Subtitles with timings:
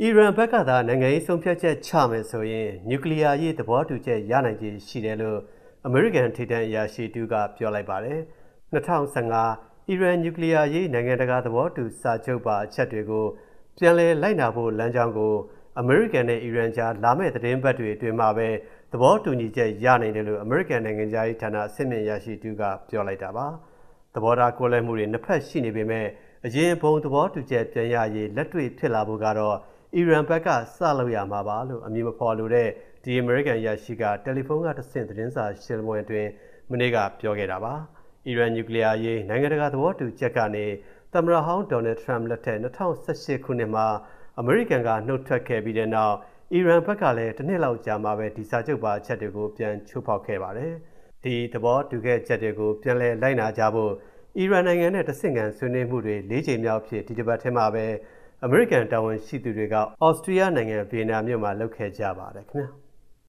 [0.00, 5.38] အီရန်ဘက်ကသာနိုင်ငံရေးဆုံးဖြတ်ချက်ချမယ်ဆိုရင်နျူကလ িয়ারရေးသဘောတူချက်ရနိုင်ခြေရှိတယ်လို့
[5.86, 8.20] အမေရိကန်ထိပ်တန်းအရာရှိတူကပြောလိုက်ပါတယ်။
[8.72, 13.26] 2015အီရန်နျူကလ িয়ারရေးနိုင်ငံတကာသဘောတူစာချုပ်ပါအချက်တွေကို
[13.78, 15.34] ပြန်လည်လိုက်နာဖို့လမ်းကြောင်းကို
[15.80, 18.48] အမေရိကန်နဲ့အီရန်ကြားလာမယ့်သတင်းပတ်တွေအတွင်းမှာပဲ
[18.92, 23.46] သဘောတူညီချက်ရနိုင်တယ်လို့အမေရိကန်နိုင်ငံသားရေးဌာနအဆင့်မြင့်ရရှိသူကပြောလိုက်တာပါ။
[24.14, 26.06] သဘောထားကိုယ်လဲမှုတွေနှစ်ဖက်ရှိနေပေမဲ့
[26.46, 29.56] အရင်ဘုံသဘောတူချက်ပြန်ရရေးလက်တွေ့ဖြစ်လာဖို့ကတော့
[29.95, 32.69] အီရန်ဘက်ကစလုပ်ရမှာပါလို့အမည်မဖော်လိုတဲ့
[33.03, 36.29] ဒီအမေရိကန်ရရှိကတယ်လီဖုန်းကတဆင့်သတင်းစာရှင်းလင်းပွဲအတွင်း
[36.71, 37.73] မနေ့ကပြောခဲ့တာပါ။
[38.27, 40.65] အီရန်နျူကလ িয়ার ရေးနိုင်ငံတကာသဘောတူချက်ကနေ
[41.13, 43.87] သမ္မတဟောင်းဒေါ်နယ်ထရမ့်လက်ထက်2018ခုနှစ်မှာ
[44.39, 46.15] အမေရိကန်ကနှုတ်ထွက်ခဲ့ပြီးတဲ့နောက်
[46.53, 50.73] အီရန်ဘက်ကလည်းတစ်နှစ်လောက်ကြာမှပဲဒီစာချုပ်ပါအချက်တွေကိုပြန်ချိုးဖောက်ခဲ့ပါတယ်။
[51.23, 53.91] ဒီသဘောတူခဲ့ချက်တွေကိုပြန်လည်လိုက်နာကြဖို့
[54.37, 57.85] အီရန်နိုင်ငံနဲ့တဆင့်ခံဆွေးနွေးမှုတွေ၄ချိန်မြောက်ဖြစ်ဒီတစ်ပတ်ထဲမှာပဲ
[58.45, 62.71] အမေရိကန်တာဝန်ရှိသူတွေကအော်စတြီးယားနိုင်ငံဗီယက်နာမြို့မှာလုပ်ခဲ့ကြပါတယ်ခင်ဗျာ။